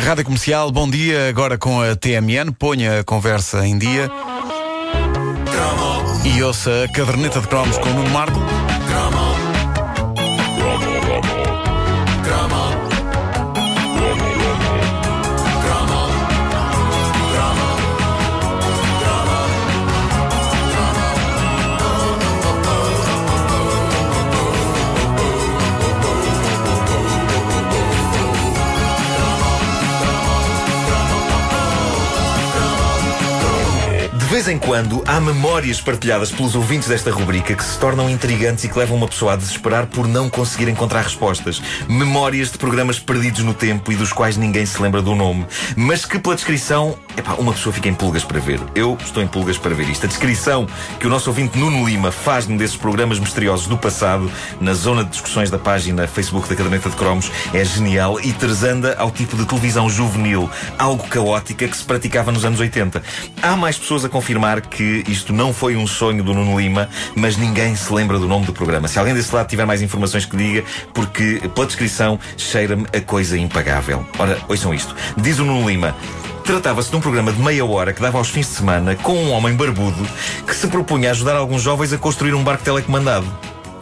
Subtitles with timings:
[0.00, 1.28] Rádio Comercial, bom dia.
[1.28, 4.10] Agora com a TMN, ponha a conversa em dia.
[6.24, 8.40] E ouça a caderneta de cromos com o Nuno Marco.
[34.44, 38.68] Vez em quando há memórias partilhadas pelos ouvintes desta rubrica que se tornam intrigantes e
[38.68, 41.62] que levam uma pessoa a desesperar por não conseguir encontrar respostas.
[41.88, 46.04] Memórias de programas perdidos no tempo e dos quais ninguém se lembra do nome, mas
[46.04, 48.60] que pela descrição, epá, uma pessoa fica em pulgas para ver.
[48.74, 50.04] Eu estou em pulgas para ver isto.
[50.04, 50.66] A descrição
[51.00, 55.04] que o nosso ouvinte Nuno Lima faz num desses programas misteriosos do passado, na zona
[55.04, 59.36] de discussões da página Facebook da Caderneta de Cromos, é genial e terzanda ao tipo
[59.36, 63.02] de televisão juvenil, algo caótica que se praticava nos anos 80.
[63.40, 64.33] Há mais pessoas a confirmar
[64.68, 68.46] que isto não foi um sonho do Nuno Lima, mas ninguém se lembra do nome
[68.46, 68.88] do programa.
[68.88, 73.38] Se alguém desse lado tiver mais informações que diga, porque pela descrição cheira-me a coisa
[73.38, 74.06] impagável.
[74.18, 74.94] Ora, ouçam isto.
[75.16, 75.94] Diz o Nuno Lima.
[76.44, 79.32] Tratava-se de um programa de meia hora que dava aos fins de semana com um
[79.32, 80.06] homem barbudo
[80.46, 83.26] que se propunha a ajudar alguns jovens a construir um barco telecomandado.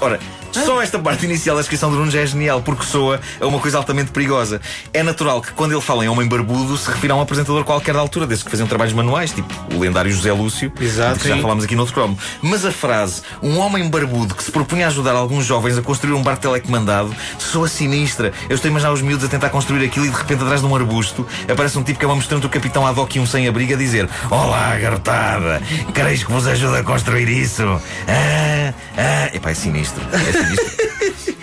[0.00, 0.18] Ora,
[0.64, 3.58] só esta parte inicial da descrição do Nuno já é genial, porque soa a uma
[3.58, 4.60] coisa altamente perigosa.
[4.92, 7.94] É natural que quando ele fala em homem barbudo se refira a um apresentador qualquer
[7.94, 11.38] da altura, desses que faziam trabalhos manuais, tipo o lendário José Lúcio, Exato, que já
[11.38, 12.18] falámos aqui no outro cromo.
[12.42, 16.14] Mas a frase, um homem barbudo que se propunha a ajudar alguns jovens a construir
[16.14, 18.32] um barco telecomandado, soa sinistra.
[18.48, 20.66] Eu estou a imaginar os miúdos a tentar construir aquilo e de repente atrás de
[20.66, 23.26] um arbusto aparece um tipo que é uma mistura entre o capitão Haddock e um
[23.26, 25.62] sem-abrigo a dizer Olá, garotada,
[25.94, 27.62] quereis que vos ajude a construir isso?
[28.06, 29.30] Ah, ah.
[29.32, 30.02] Epá, é sinistro.
[30.12, 30.47] É sinistro.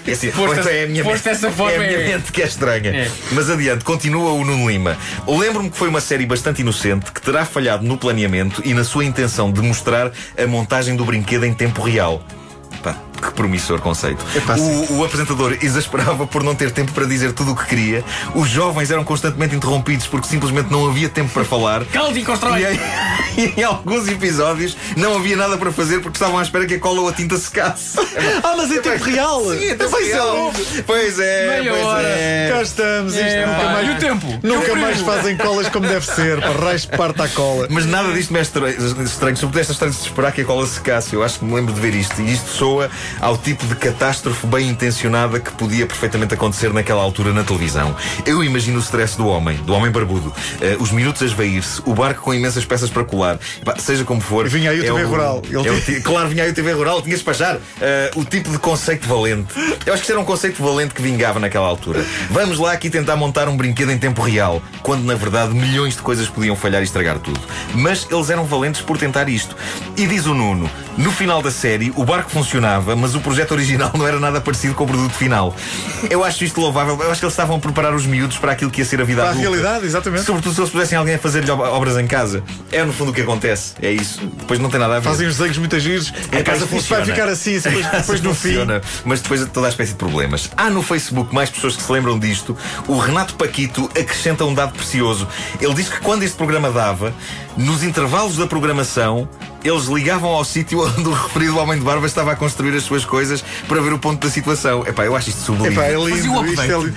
[0.07, 2.07] É assim, Foste- é a minha mente, dessa forma, é a minha é.
[2.17, 2.91] mente que é estranha.
[2.91, 3.11] É.
[3.31, 4.95] Mas adiante, continua o Nuno Lima.
[5.27, 9.03] Lembro-me que foi uma série bastante inocente que terá falhado no planeamento e na sua
[9.03, 12.23] intenção de mostrar a montagem do brinquedo em tempo real.
[12.83, 14.23] Pá, que promissor conceito.
[14.89, 18.03] O, o apresentador exasperava por não ter tempo para dizer tudo o que queria.
[18.33, 21.83] Os jovens eram constantemente interrompidos porque simplesmente não havia tempo para falar.
[21.85, 22.61] Calde e constrói!
[22.61, 22.79] E em,
[23.57, 26.79] e em alguns episódios não havia nada para fazer porque estavam à espera que a
[26.79, 27.97] cola ou a tinta secasse.
[28.43, 29.41] Ah, mas em tempo real!
[29.51, 30.13] Sim, é tempo Pois é.
[30.13, 30.53] real.
[30.85, 32.07] Pois é, Meia pois hora.
[32.07, 32.49] é.
[32.53, 33.87] Cá estamos, isto É, nunca mais.
[33.87, 34.39] e o tempo?
[34.43, 35.05] Nunca E o mais frio?
[35.05, 37.67] fazem colas como deve ser, para raios parte à cola.
[37.69, 40.65] Mas nada disto me é estra- estranho, sobretudo esta história de esperar que a cola
[40.67, 41.13] secasse.
[41.13, 42.21] Eu acho que me lembro de ver isto.
[42.21, 42.89] E isto soa
[43.19, 47.95] ao tipo de catástrofe bem intencionada que podia perfeitamente acontecer naquela altura na televisão.
[48.25, 50.33] Eu imagino o stress do homem, do homem barbudo.
[50.61, 53.39] Eh, os minutos a esvair-se, o barco com imensas peças para colar.
[53.61, 54.47] Epá, seja como for.
[54.47, 55.41] Vinha aí o é TV Rural.
[55.43, 57.59] Ele é o Claro, vinha aí o TV Rural, tinha de despachar.
[57.81, 59.53] Eh, o tipo de conceito valente.
[59.85, 62.05] Eu acho que isso era um conceito valente que vingava naquela altura.
[62.29, 66.01] Vamos lá aqui tentar montar um brinquedo em tempo real, quando na verdade milhões de
[66.01, 67.39] coisas podiam falhar e estragar tudo.
[67.73, 69.55] Mas eles eram valentes por tentar isto.
[69.97, 73.91] E diz o Nuno: no final da série, o barco funcionava, mas o projeto original
[73.97, 75.53] não era nada parecido com o produto final.
[76.09, 76.93] Eu acho isto louvável.
[77.01, 79.03] Eu acho que eles estavam a preparar os miúdos para aquilo que ia ser a
[79.03, 79.49] vida Para a adulta.
[79.49, 80.23] realidade, exatamente.
[80.23, 82.43] Sobretudo se eles pusessem alguém a fazer-lhe ob- obras em casa.
[82.71, 83.73] É no fundo o que acontece.
[83.81, 84.25] É isso.
[84.25, 85.09] Depois não tem nada a ver.
[85.09, 86.13] Fazem os desenhos muito giros.
[86.31, 87.05] É, A pá, casa isto vai funciona.
[87.05, 88.47] ficar assim, depois, depois no fim.
[88.49, 90.49] Funciona, mas depois toda a espécie de problemas.
[90.55, 92.55] Há no Facebook mais pessoas que se lembram disto.
[92.87, 95.27] O Renato Paquito acrescenta um dado precioso.
[95.59, 97.13] Ele diz que quando este programa dava,
[97.57, 99.27] nos intervalos da programação,
[99.67, 103.03] eles ligavam ao sítio onde o referido homem de barba estava a construir as suas
[103.05, 104.85] coisas para ver o ponto da situação.
[104.87, 105.73] Epá, eu acho isto sublime.
[105.75, 106.45] Epá, é lindo.
[106.45, 106.95] Isto é lindo.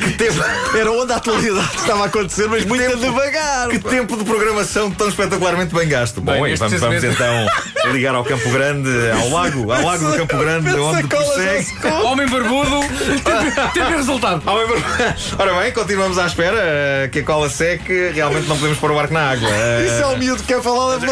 [0.79, 3.69] Era onde a atualidade estava a acontecer, mas muito devagar.
[3.69, 6.21] Que tempo de programação tão espetacularmente bem gasto.
[6.21, 7.47] Bom, Bem, este vamos, vamos então
[7.93, 11.67] ligar ao Campo Grande, ao lago, ao lago do Campo Grande, onde prossegue.
[12.05, 14.43] Homem barbudo, tempo- tempo e resultado.
[14.47, 18.11] Ah, bem, Ora bem, continuamos à espera eh, que a cola seque.
[18.15, 19.49] Realmente não podemos pôr o barco na água.
[19.51, 21.07] Eh, Isso é o miúdo que quer falar de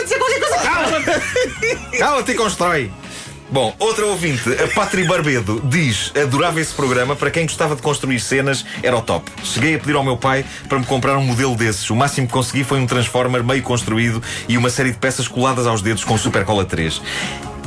[0.00, 1.98] lançar, mas escalou.
[1.98, 2.90] Cala-te e constrói.
[3.52, 8.20] Bom, outra ouvinte, a Patri Barbedo, diz: adorava esse programa, para quem gostava de construir
[8.20, 9.28] cenas, era o top.
[9.42, 11.90] Cheguei a pedir ao meu pai para me comprar um modelo desses.
[11.90, 15.66] O máximo que consegui foi um Transformer meio construído e uma série de peças coladas
[15.66, 17.02] aos dedos com Super Cola 3.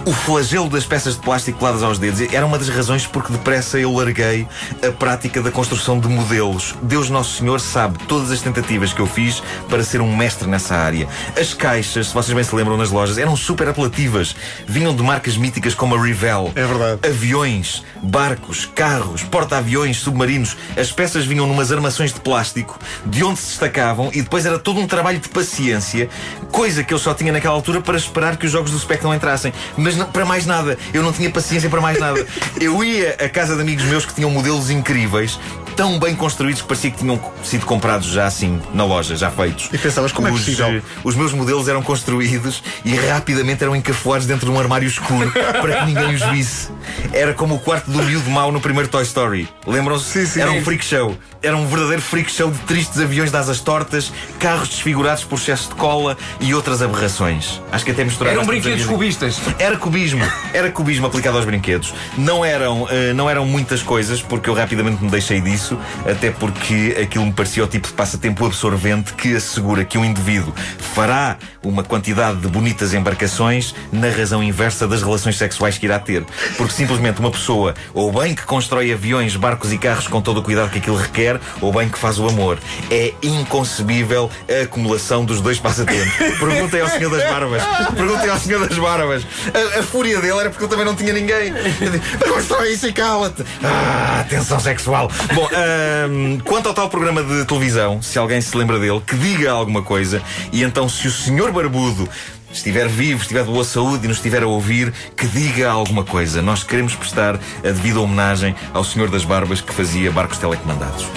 [0.06, 3.80] O flagelo das peças de plástico coladas aos dedos era uma das razões porque depressa
[3.80, 4.46] eu larguei
[4.86, 6.76] a prática da construção de modelos.
[6.82, 10.76] Deus Nosso Senhor sabe todas as tentativas que eu fiz para ser um mestre nessa
[10.76, 11.08] área.
[11.40, 14.36] As caixas, se vocês bem se lembram nas lojas, eram super apelativas.
[14.68, 16.52] Vinham de marcas míticas como a Revell.
[16.54, 17.00] É verdade.
[17.08, 20.58] Aviões, barcos, carros, porta-aviões, submarinos.
[20.78, 24.82] As peças vinham numas armações de plástico, de onde se destacavam, e depois era todo
[24.82, 26.10] um trabalho de paciência,
[26.52, 29.14] coisa que eu só tinha naquela altura para esperar que os jogos do Spec não
[29.14, 29.54] entrassem.
[29.78, 30.78] Mas não, para mais nada.
[30.94, 32.26] Eu não tinha paciência para mais nada.
[32.60, 35.40] Eu ia à casa de amigos meus que tinham modelos incríveis
[35.76, 39.70] tão bem construídos que parecia que tinham sido comprados já assim, na loja, já feitos.
[39.74, 40.68] E pensavas, como é os, possível?
[40.68, 45.32] eh, Os meus modelos eram construídos e rapidamente eram encafuados dentro de um armário escuro
[45.62, 46.70] para que ninguém os visse.
[47.12, 49.48] Era como o quarto do miúdo mau no primeiro Toy Story.
[49.66, 50.06] Lembram-se?
[50.06, 50.42] Sim, sim.
[50.42, 51.18] Era um freak show.
[51.42, 55.70] Era um verdadeiro freak show de tristes aviões de asas tortas, carros desfigurados por excesso
[55.70, 57.62] de cola e outras aberrações.
[57.72, 59.40] Acho que até misturaram Eram brinquedos cubistas.
[59.60, 60.24] Era cubismo,
[60.54, 61.94] era cubismo aplicado aos brinquedos.
[62.18, 65.63] Não eram, eh, não eram muitas coisas, porque eu rapidamente me deixei disso,
[66.10, 70.54] até porque aquilo me parecia o tipo de passatempo absorvente que assegura que um indivíduo
[70.94, 76.24] fará uma quantidade de bonitas embarcações na razão inversa das relações sexuais que irá ter.
[76.58, 80.44] Porque simplesmente uma pessoa, ou bem que constrói aviões, barcos e carros com todo o
[80.44, 82.60] cuidado que aquilo requer, ou bem que faz o amor.
[82.92, 86.14] É inconcebível a acumulação dos dois passatempos.
[86.40, 87.64] Perguntem ao Senhor das Barbas.
[87.96, 89.26] Perguntem ao Senhor das Barbas.
[89.54, 91.54] A, a fúria dele era porque ele também não tinha ninguém.
[91.54, 93.44] Digo, Constrói isso e cala-te.
[93.64, 94.26] Ah,
[94.60, 95.10] sexual.
[95.34, 99.52] Bom, ahm, quanto ao tal programa de televisão, se alguém se lembra dele, que diga
[99.52, 100.22] alguma coisa.
[100.52, 102.08] E então, se o Senhor Barbudo
[102.52, 106.42] estiver vivo, estiver de boa saúde e nos estiver a ouvir, que diga alguma coisa.
[106.42, 111.08] Nós queremos prestar a devida homenagem ao Senhor das Barbas que fazia barcos telecomandados.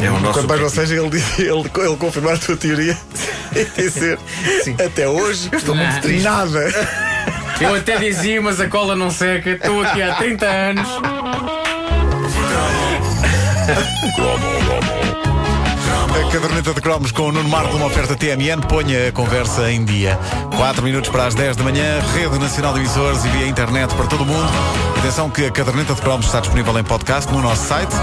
[0.00, 2.96] É o nosso Quanto mais não seja, ele, ele, ele confirmar a tua teoria
[3.54, 4.18] e dizer
[4.62, 4.74] Sim.
[4.74, 6.22] até hoje estou muito triste.
[6.22, 6.60] nada.
[7.60, 9.50] Eu até dizia, mas a cola não seca.
[9.50, 10.88] Estou aqui há 30 anos.
[13.68, 13.74] A
[16.32, 18.62] caderneta de cromos com o Nuno Marco, uma oferta TMN.
[18.66, 20.18] Ponha a conversa em dia.
[20.56, 24.06] 4 minutos para as 10 da manhã, Rede Nacional de Emissores e via internet para
[24.06, 24.50] todo o mundo.
[24.96, 27.94] Atenção que a caderneta de cromos está disponível em podcast no nosso site